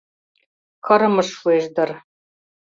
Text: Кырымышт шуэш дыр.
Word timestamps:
Кырымышт 0.85 1.31
шуэш 1.39 1.65
дыр. 1.75 1.89